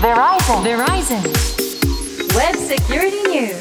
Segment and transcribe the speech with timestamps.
[0.00, 0.62] Verizon.
[0.62, 1.20] Verizon.
[2.34, 3.60] Web Security News.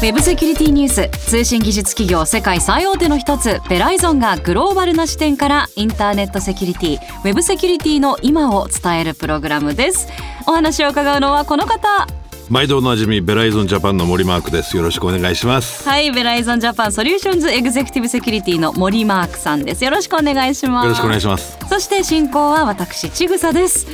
[0.00, 10.08] ウェブセキュリティニュース通信技術企業世界最大手の一つベライゾンがグローバルな視点からインターネットセキュリティウェブセキュリティの今を伝えるプログラムです
[10.46, 12.06] お話を伺うのはこの方
[12.52, 14.76] 毎度おなじみベライゾンジャパンの森マークです。
[14.76, 15.88] よろしくお願いします。
[15.88, 19.82] はいベライゾンジャパンソリューションズエグゼクティブセキュリティの森マークさんです。
[19.82, 20.84] よろしくお願いします。
[20.84, 21.56] よろしくお願いします。
[21.66, 23.86] そして進行は私ちぐさです。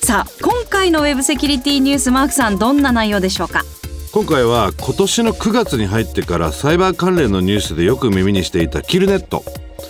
[0.00, 3.62] さあ今回のウェブセキュリティニュースマークさんどんな内容でしょうか？
[4.10, 9.44] 今回は今年の9月に入ってからサイバー関連のニュースでよく耳にしていたキルネット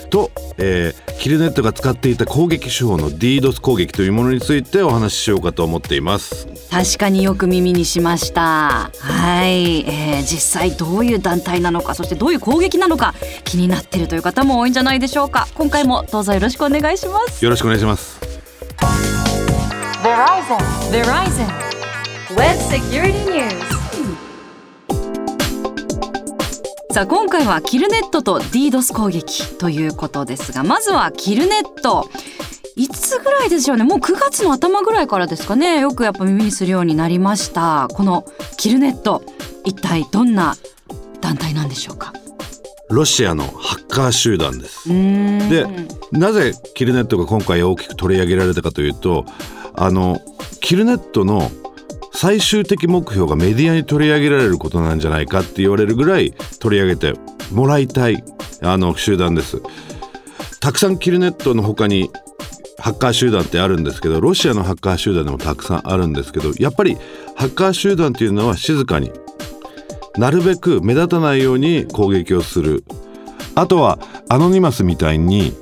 [0.09, 18.19] と、えー、キルネットが使っていた攻撃手法の DDoS 攻撃というものについてお話ししようかと思っています確かによく耳にしましたはい、えー、実際どういう団体なのかそしてどういう攻撃なのか気になっているという方も多いんじゃないでしょうか今回もどうぞよろしくお願いしますよろしくお願いします
[20.03, 20.59] Verizon.
[20.93, 21.69] Verizon.
[22.37, 23.68] Web Security News.
[26.99, 32.11] さあ今回はキルネットと DDoS 攻撃ということですがまずはキルネット。
[32.75, 33.85] いつぐらいでしょうね。
[33.85, 35.79] もう9月の頭ぐらいからですかね。
[35.79, 37.87] よくやっぱ耳にするようになりました。
[37.93, 38.25] この
[38.57, 39.23] キルネット
[39.65, 40.57] 一体どんな
[41.21, 42.13] 団体なんでしょうか？
[42.91, 44.89] ロシアのハッカー集団です。
[44.89, 45.69] で
[46.11, 49.25] なぜキルネットが今回大きく取り上げられたかというと
[49.73, 50.21] あの
[50.61, 51.49] キルネットの
[52.21, 57.15] 最終的目標がメディアに取り上げられることなんじゃないかって言われるぐらい取り上げて
[57.53, 58.25] もらいたい
[58.61, 59.63] あの集団です。
[60.59, 62.11] たくさんキルネットの他に
[62.77, 66.97] ハッカー集団ってあるんですけどロシアのハッカー集団でもたくさんあるんですけどやっぱり
[67.37, 69.13] ハッカー集団っていうのは静かに
[70.17, 72.83] なるべく目立たないように攻撃をする。
[73.55, 75.53] あとはアノニマスみたいに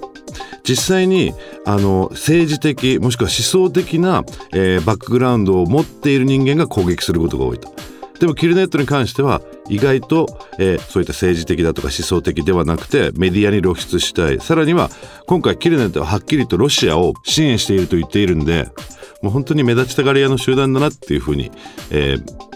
[0.68, 1.32] 実際に
[1.64, 7.72] あの政治的もしくは思想的な、えーバックグラウンドを持っている人間が攻撃することが多いと。
[8.18, 10.26] でもキルネットに関しては意外と、
[10.58, 14.90] えーそういった政治的だとか思想的ではなくてメディアに露出したいさらには
[15.26, 18.68] 今回キルネットははっきりとロシアを支援していると言っているんで
[19.22, 21.50] もう本当に目立ちたがり屋の集団だなっていうふうに、
[21.90, 22.46] えー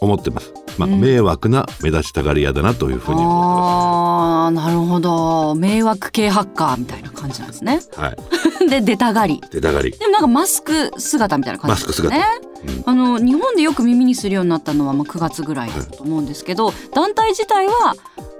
[0.00, 0.65] 思ってます。
[0.78, 5.54] まあ、迷惑な目立ちたがり屋だなというふうに思あーなるほど。
[5.54, 7.80] 迷惑系ハッカーみたいな感じなんですね。
[7.96, 8.16] はい。
[8.68, 9.40] で出たがり。
[9.50, 9.90] 出たがり。
[9.92, 11.86] でもなんかマスク姿みたいな感じ。
[11.86, 12.46] ですねマスク
[12.86, 17.94] あの日本でよく耳にするようになったのはまあ9月ぐらいだと思うんですけど、団体自体は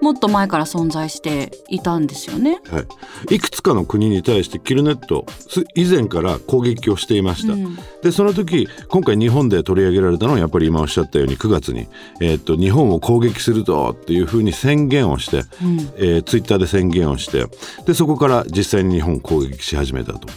[0.07, 2.61] もっと前から存在していたんですよね。
[2.71, 2.87] は
[3.29, 7.77] い、いくつかの国に対してキルネットす以前から攻撃をしていました、うん。
[8.05, 11.89] でその時今回日本で取り上げられたのはやっぱり今おっしゃったように9月に、
[12.21, 15.81] えーっと日本を攻撃するぞっていうふうに宣言をして、うん。
[15.97, 17.45] えーツイッターで宣言をして
[17.85, 20.29] でそこから実際に日本を攻撃し始めたと。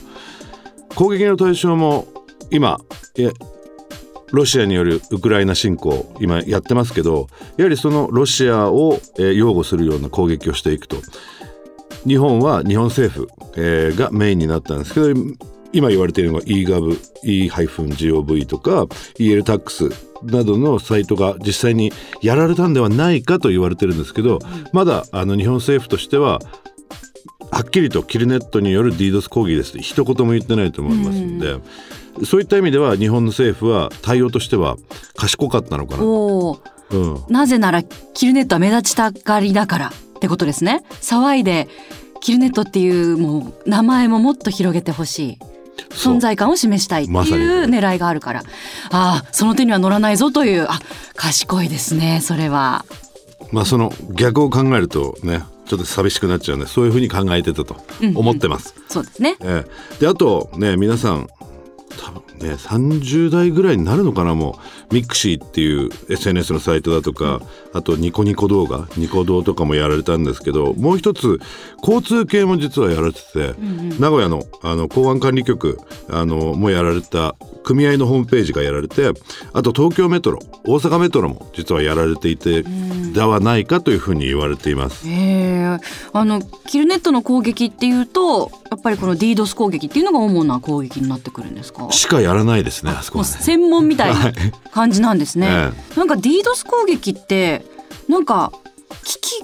[0.96, 2.08] 攻撃の対象も
[2.50, 2.80] 今
[3.20, 3.30] え
[4.32, 10.98] ロシアによるウクライナ侵攻今やってますけどやはりそのロシアを、え擁護するような攻撃をしていくと。
[12.08, 15.10] 日本は日本政府、えーがメインになったんですけど
[15.74, 18.84] 今言われているのが eGov、e-gov とか
[19.18, 21.92] ELTAX などのサイトが実際に
[22.22, 24.40] やられたんではないかと言われてるんですけど、
[24.74, 26.40] まだあの日本政府としては
[27.52, 29.72] はっきりとキルネットによる DDoS 攻撃です。
[29.72, 31.60] って一言も言ってないと思いますので、
[32.26, 34.78] そういった意味では日本の政府は対応としては
[35.16, 40.84] 賢かったのかな、うん、なぜならキルネットは目立ちたがりだからってことですね。
[41.02, 41.68] 騒いで
[42.22, 45.38] Killnet っていうもう名前ももっと広げてほしい。
[45.92, 48.42] 存在感を示したいっていう狙いがあるから、
[48.92, 50.80] ああその手には乗らないぞというあ
[51.16, 52.86] 賢いですねそれは。
[53.52, 57.78] まあその逆を考えるとねちょっと寂しくなっちゃうんでそういうふうに考えてたと
[58.16, 58.76] 思ってます。
[58.90, 59.38] そうですね。
[59.42, 61.30] ええであとね皆さん
[62.40, 64.80] ね30代ぐらいになるのかなもう。
[64.92, 67.42] mixi っていう SNS のサイトだとか、
[67.74, 71.40] あとニコニコ動画ニコ動とかもやられたんですけどもう一つ
[71.82, 73.54] 交通系も実はやられてて、
[74.00, 75.80] 名古屋のあの公安管理局
[76.10, 79.12] あのもやられた組合のホームページがやられて
[79.54, 82.64] あと東京メトロ大阪メトロも実はやられていて、
[83.14, 85.08] ではないかというふうに言われています。
[86.14, 91.92] あのキルネットの攻撃っていうとやっぱりこの DDoS 攻撃っていうのが主な攻撃になってくるんですか？
[91.92, 93.32] しかやらないですねあそこはね。
[93.32, 94.32] 専門みたいな
[94.72, 95.48] 感じなんですね。
[95.48, 97.64] えなんか DDoS 攻撃って
[98.08, 98.52] なんか
[99.04, 99.44] 危機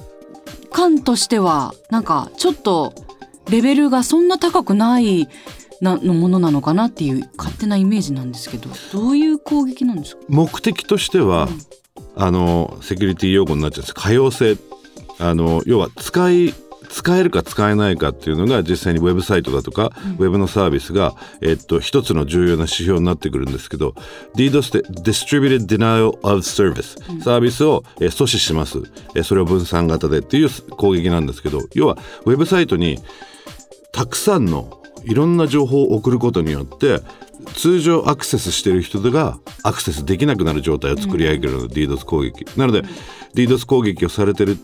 [0.72, 2.94] 感としてはなんかちょっと
[3.50, 5.30] レベルがそんな高くない
[5.82, 10.22] なのものなのかなっていう勝手なイメージなんですけどどういう攻撃なんですか？
[10.30, 11.48] 目的としては、
[12.16, 13.94] あのセキュリティ用語になっちゃうんです。
[13.94, 14.58] 可用性。
[15.18, 16.54] あの要は使い
[17.06, 23.94] 使えるか使えないかっていうのが実際にウェブサイトだとか、ウェブのサービスが、えっと、一つの重要な指標になってくるんですけど
[24.36, 28.80] DDoS って Distributed Denial of Service、サービスを、えー阻止します、
[29.14, 32.98] えーそれを分散型でっていう攻撃なんですけど要はウェブサイトに
[33.92, 37.02] たくさんのいろんな情報を送ることによって
[37.54, 42.82] 通常アクセスしてる人がアクセスできなくなる状態を作り上げるのが DDoS 攻撃、なので
[43.36, 44.58] DDoS 攻撃をされてる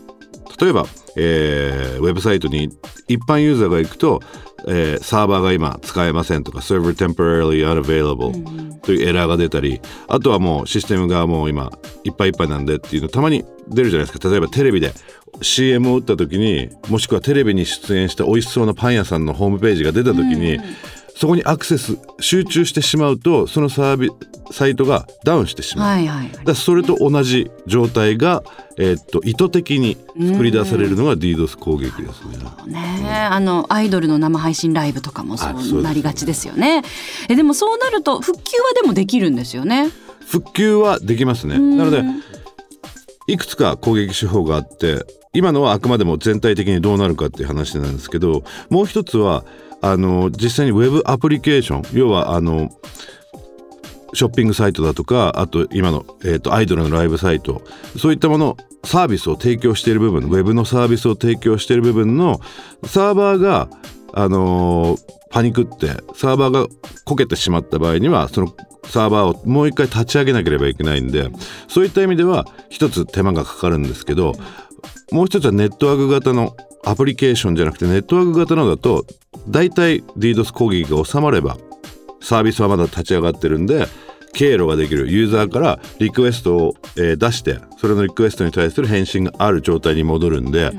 [0.62, 0.86] 例えば、
[1.16, 2.70] えーウェブサイトに
[3.08, 4.20] 一般ユーザーが行くと、
[4.68, 11.70] えーサーバーが今使えませんとか Server temporarily unavailable というエラーが出たりあとはもうシステムがもう今
[12.04, 14.28] いっぱいいっぱいなんでっていうのたまに出るじゃないですか。
[14.28, 14.92] 例えばテレビで
[15.40, 20.58] CM を打った時にもしくはテレビに出演した美味しそうなパン屋さんのホームページが出た時に、
[21.16, 24.10] そこにアクセス集中してしまうとそのサービ
[24.50, 25.88] サイトがダウンしてしまう。
[25.88, 28.42] はいはいだそれと同じ状態が、
[28.76, 29.96] えーっと意図的に
[30.32, 32.38] 作り出されるのが DDoS 攻撃ですね。
[32.66, 36.82] ねえあのアイドルの生配信ライブとかもそうなりがちですよね。
[37.28, 39.90] えでもそうなると復旧はでもできるんですよね？
[40.26, 41.58] 復旧はできますね。
[41.58, 42.02] なので
[43.28, 49.44] いくつか攻撃手法があって今のはあくまでも全体的にどうなるかっていう話なんですけどもう一つは
[49.82, 52.70] あの実際にウェブアプリケーション要はあの
[54.14, 57.62] ショッピングサイトだとかあと今の、えー、とアイドルのライブサイト
[57.98, 62.40] そういったものサービスを提供している部分ウェブのサービスを提供している部分の
[62.84, 63.68] サーバーが、
[64.12, 66.66] あのーパニクってサーバーが
[67.04, 71.30] こけてしまった場合にはそのサーバーをもう一回立ち上げなければいけないんで
[71.68, 74.34] そういった意味では一つ手間がかかるんですけど
[75.10, 79.06] もう一つはネットワーク型のアプリケーションじゃなくてネットワーク型のだと
[79.48, 81.56] 大体 DDoS 攻撃が収まれば
[82.20, 83.86] サービスはまだ立ち上がってるんで
[84.32, 85.10] 経路ができる。
[85.10, 90.70] ユーザーからリクエストを、えー出してそれのリクエストに対する返信がある状態に戻るんで、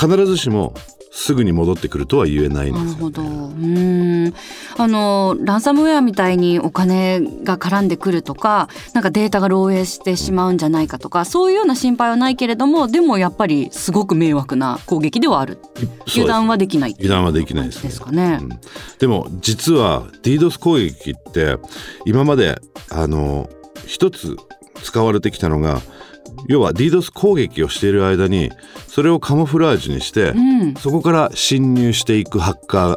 [0.00, 0.74] 必ずしも
[1.16, 3.22] すぐに戻ってくるとは言えないんですよなるほど。
[3.22, 4.34] うーん。
[4.76, 15.58] あのランサムウェアみたいにお金が絡んでくるとか、なんかデータが漏洩してしまうんじゃないかとか、そういうような心配はないけれども、でもやっぱりすごく迷惑な攻撃ではある。
[16.08, 16.94] 油断はできない。
[16.98, 18.40] 油断はできないですねですかね。
[18.42, 18.48] うん
[18.98, 21.58] でも実は DDoS 攻撃って
[22.06, 23.48] 今まであの
[23.86, 24.36] 一つ
[24.82, 25.80] 使われてきたのが
[26.46, 28.50] 要は DDoS 攻撃をしている間に
[28.88, 30.74] それをカモフラージュにして、うん。
[30.74, 32.96] そこから侵入していくハッカー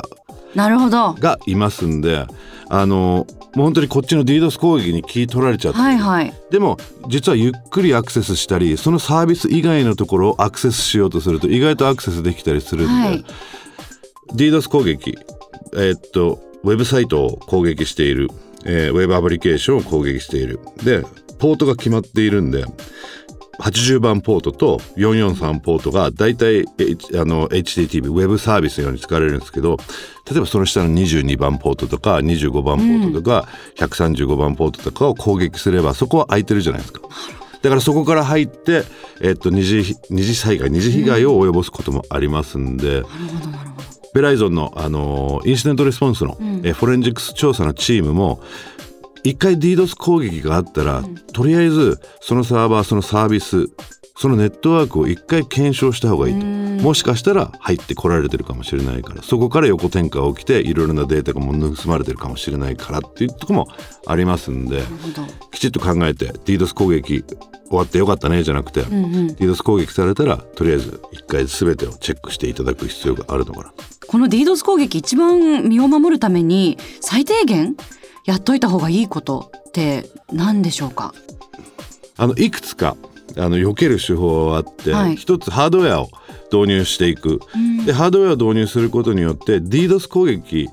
[0.55, 1.13] なるほど。
[1.13, 2.25] がいますんで
[2.69, 6.33] あのもう本当にこっちの DDoS 攻撃に聞い取られちゃって、はいはい。
[6.51, 6.77] でも
[7.07, 13.25] 実はゆっくりアクセスしたりそのサービス以外のところをアクセスしようとすると意外とアクセスできたりするんで、はい
[14.33, 15.17] DDoS 攻撃、
[15.73, 18.29] えーっとウェブサイトを攻撃している、
[18.65, 21.03] えーウェブアプリケーションを攻撃しているで
[21.39, 22.65] ポートが決まっているんで
[23.59, 29.77] 80番ポートと443ポートがだいたい H- あの HTTP ウェブサービスのように使われるんですけど
[30.29, 37.01] 例えばその下の22番ポートとか25番ポートとか、135番ポートとかを攻撃すればそこは空いてるじゃないですか。
[37.61, 38.83] だからそこから入って、
[39.21, 43.03] えっと、二次二次災害二次被害を及ぼすこともありますんで、
[44.13, 48.41] ベライゾンの、あのインシデントレスポンスの、えフォレンジックス調査のチームも
[49.27, 51.03] 一回 DDoS 攻撃があったら、
[51.33, 53.67] とりあえずそのサーバーそのサービス
[54.15, 56.45] そのネットワークを一回検証した方がいいと。
[56.81, 63.67] もしかしたら入ってこられてるかもしれないからそこから横転換が起きていろいろなデータがもう盗まれてるかもしれないからっていうとこも
[64.05, 64.83] ありますんで
[65.51, 73.71] きちっと考えて DDoS 攻撃終わってよかったねじゃなくて、DDoS 攻撃されたらとりあえず一回全てをチェックしていただく必要があるのかな。
[73.71, 77.75] とこの DDoS 攻撃一番身を守るために最低限
[78.27, 81.13] やっといた方がいいことって何でしょうか？
[82.17, 82.97] あのいくつか
[83.37, 85.15] あの避ける手法はあって、はい。
[85.15, 86.09] 一つハードウェアを
[86.51, 87.39] 導入していく、
[87.85, 90.67] でハードウェアを導入することによって DDoS 攻撃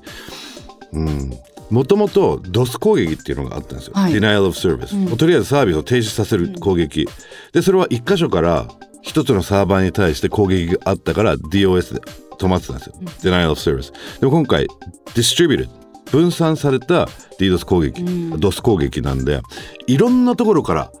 [1.69, 4.11] もともと DOS 攻撃っていうのがあったんですよ、はい。
[4.11, 7.07] Denial of Service、もうとりあえずサービスを停止させる攻撃、
[7.53, 8.67] でそれは一箇所から
[9.01, 12.01] 一つのサーバーに対して攻撃があったから DOS で
[12.37, 14.67] 止まってたんですよ、Denial of Service でも今回
[15.13, 15.69] Distributed
[16.15, 19.41] 分散された DDoS 攻撃、DOS 攻撃なんで
[19.85, 20.91] いろんなところから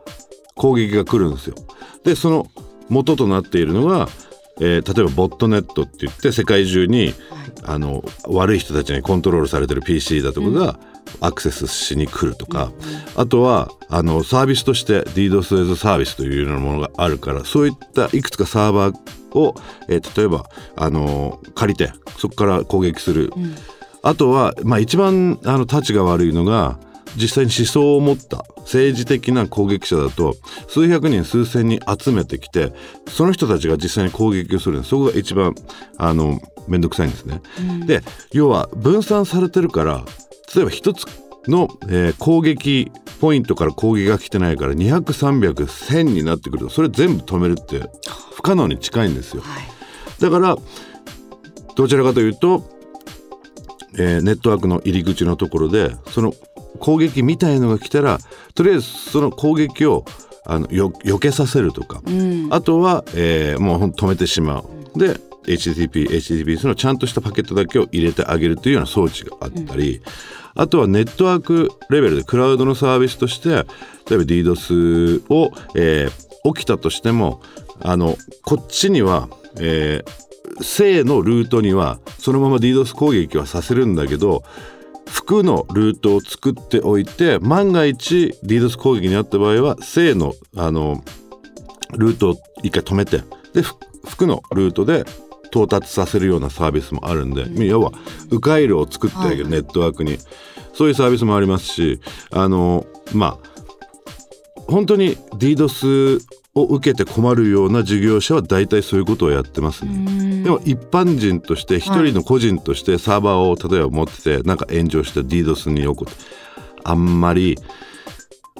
[0.55, 1.55] 攻撃が来るんですよ。
[2.03, 2.47] でその
[2.89, 4.09] 元となっているのが、
[4.59, 7.13] えー例えばボットネットって言って世界中に、
[7.63, 10.79] あの悪い人たちにコントロールされてる PC だとかが
[11.21, 12.71] アクセスしに来るとか、
[13.15, 19.55] あとはあのサービスとして DDoS as a サービスというようなものがあるからそういったいくつかサーバーを、
[19.87, 20.45] えー例えば
[20.75, 23.31] あの借りてそこから攻撃する。
[24.05, 26.77] あとは、まあ、一番あの立ちが悪いのが
[27.17, 30.35] 実際に思想を持った政治的な攻撃者だと
[30.67, 32.71] 数百人数千人集めてきて
[33.07, 35.55] その人たちが実際に攻撃をするそこが一番
[35.97, 37.41] あの面倒くさいんですね。
[37.87, 40.03] で要は分散されてるから
[40.55, 41.05] 例えば一つ
[41.47, 47.89] の、えー攻撃ポイントから攻撃が来てないから2003001000になってくるとそれ全部止めるって
[48.35, 49.41] 不可能に近いんですよ。
[50.19, 50.57] だから
[51.75, 52.74] どちらかというと、
[53.97, 56.33] えーネットワークの入り口のところでその
[56.79, 58.19] 攻撃みたいのが来たら
[58.53, 60.05] とりあえずその攻撃を
[60.45, 62.01] あのよ避けさせるとか、
[62.51, 64.99] あとは、えーもう止めてしまう。
[64.99, 70.01] で HTTP、HTTPS のちゃんとしたパケットだけを入れてあげるというような装置があったり、
[70.55, 73.65] あとはネットワークレベルでクラウドのサービスとして例えば
[74.23, 77.41] DDoS を、えー起きたとしても
[77.79, 80.24] あのこっちには、えー
[80.61, 84.43] 正のルートにはそのまま DDoS 攻撃はさせるんだけど
[85.07, 91.03] 複のルートを作っておいて万が一 DDoS 攻撃にあった場合は正のあの
[91.91, 93.21] ルートを一回止めて
[93.53, 95.05] でふ複のルートで
[95.45, 97.93] 到達させるようなサービスもあるんで、要は
[98.29, 100.17] 迂回路を作ってあげる、ネットワークに。
[100.75, 103.49] そういうサービスもありますしあのまあ
[104.67, 106.19] 本当に DDoS
[106.55, 110.43] を受けて困るような事業者は大体そういうことをやってますね。
[110.43, 116.17] でも一般人として一人の個人としてサーバーを例えば持っててなんか炎上した DDoS に起こって
[116.85, 117.57] あんまり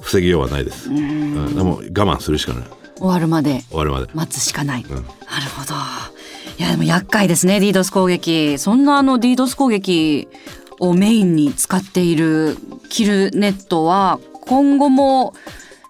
[0.02, 0.90] 防ぎようはないです。
[0.90, 2.64] うん、でも我慢するしかない。
[2.98, 3.62] 終わるまで。
[3.70, 4.08] 終わるまで。
[4.14, 4.96] 待つしかない、なる
[5.58, 5.74] ほど。
[6.58, 8.58] いやでも厄介ですね DDoS 攻撃。
[8.58, 10.28] そんなあの DDoS 攻撃
[10.82, 12.58] をメインに使っている
[12.90, 15.34] キルネットは今後も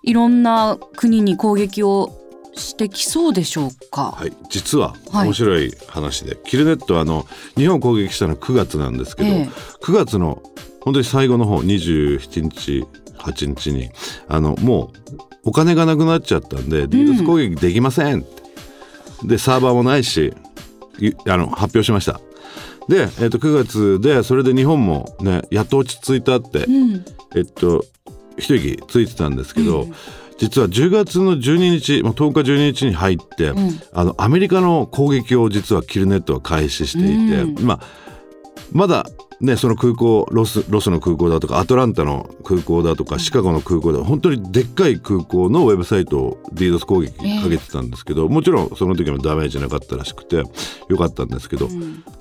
[0.05, 2.21] いろんな国に攻撃を
[2.53, 5.27] してきそうでしょうか、はい、実ははい。
[5.27, 7.25] 面白い話で、キルネットはあの
[7.57, 9.49] 日本を攻撃したのは9月なんですけど、ええ。
[9.83, 10.41] 9月の
[10.81, 12.85] 本当に最後の方27日
[13.17, 13.89] 8日に
[14.27, 14.93] あのも
[15.43, 18.21] うお金がなくなっちゃったんで DDoS 攻撃できません。
[18.21, 20.33] って、でサーバーもないし
[20.99, 22.21] いあの発表しました。
[22.87, 26.67] で、えっと9月でそれで日本もねやっと落ち着いたって、
[27.35, 27.83] えっと
[28.37, 29.87] 一息ついてたんですけど、
[30.37, 33.53] 実は10月の12日、まあ、10日12日に入って、
[33.93, 37.79] あのアメリカの攻撃を実はキルネットは開始していて、まあ
[38.71, 39.05] まだ
[39.41, 51.69] ねその空港ロスロスの空港だとかアトランタの空港だとかシカゴの空港だ本当にでっかい空港のウェブサイトを DDoS 攻撃かけてたんですけど、もちろんその時もダメージなかったらしくてよかったんですけど、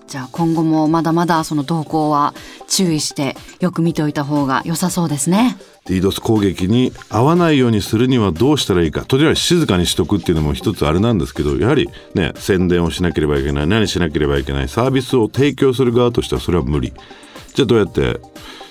[0.07, 2.35] じゃあ今後もまだまだその動向は
[2.69, 5.57] 注意してよく見ておいた方が良さそうですね。
[5.87, 16.93] DDoS 攻撃に合わないようにするにはどうしたらいいかとりあえず静かにしとくっていうのも一つあれなんですけどやはりね宣伝をしなければいけない何しなければいけないサービスを提供する側としてはそれは無理。
[17.55, 18.19] じゃあどうやって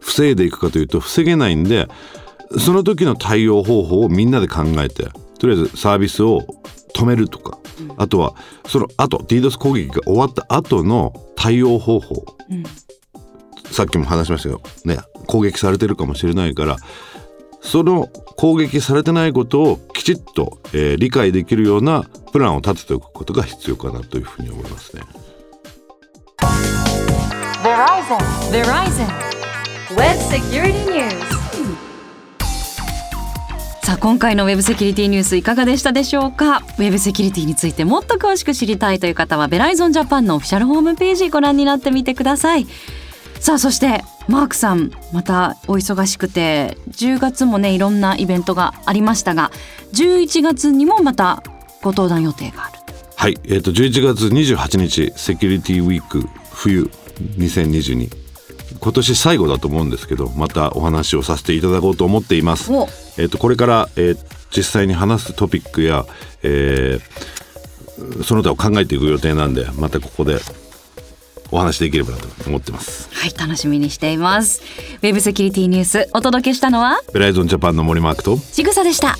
[0.01, 1.87] 防いでいくかというと防げないんで
[2.57, 5.09] その時の対応方法をみんなで考えて
[5.39, 6.45] とりあえずサービスを
[6.95, 7.57] 止めるとか、
[7.97, 8.35] あとは
[8.67, 12.25] その後 DDoS 攻撃が終わった後の対応方法、
[13.71, 16.77] さっきも話しましたよ、ね、攻撃されてるかもしれないから
[17.61, 25.03] その攻撃されてないことをきちっと、えー理解できるようなプランを立てておくことが必要かなというふうに思いますね。
[27.63, 28.17] Verizon.
[28.51, 29.33] Verizon.
[29.95, 31.42] Web Security News
[33.93, 36.57] あ今回のウェブセキュリティニュースいかがでしたでしょうか？
[36.57, 42.65] ウェブセキュリティについてもっと詳しく知りたいという方はベライゾンジャパンのオフィシャルホームページご覧になってみてください。
[43.39, 49.51] さあそしてマークさんまたお忙しくて10月もねいろんなイベントがありましたが
[49.93, 51.43] 11月にもまた
[51.81, 52.79] ご登壇予定がある
[53.17, 56.21] はい、えー、と11月28日セキュリティウィーク
[56.51, 56.89] 冬
[57.37, 58.22] 2022
[58.83, 62.69] 今年最後だと思うんですけどまたお話をさせていただこうと思っています。
[62.71, 64.17] おえー、とこれから、えー
[64.55, 66.05] 実際に話すトピックや、
[66.43, 70.37] えーその他を考えていく予定なんでまたここで
[71.51, 73.07] お話できればなと思ってます。
[73.13, 74.61] はい楽しみにしています
[75.01, 76.99] ウェブセキュリティニュースお届けしたのは？
[77.13, 79.15] ベライゾンジャパンの森マークとちぐさでした